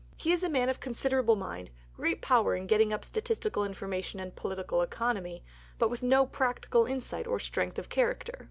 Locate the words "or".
7.27-7.37